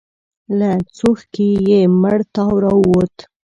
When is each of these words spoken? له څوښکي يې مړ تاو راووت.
له 0.59 0.71
څوښکي 0.95 1.49
يې 1.69 1.81
مړ 2.01 2.17
تاو 2.33 2.53
راووت. 2.63 3.15